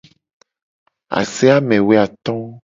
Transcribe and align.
Ase 1.19 1.47
amewoato. 1.57 2.35